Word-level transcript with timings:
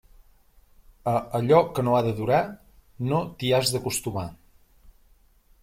A 1.11 1.13
allò 1.39 1.59
que 1.75 1.83
no 1.85 1.93
ha 1.97 1.99
de 2.09 2.15
durar, 2.21 2.41
no 3.13 3.21
t'hi 3.37 3.53
has 3.59 3.75
d'acostumar. 3.77 4.27